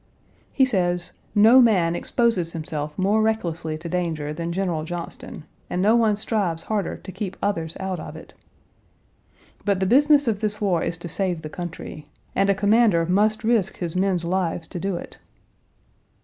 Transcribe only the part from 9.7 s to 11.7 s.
the business of this war is to save the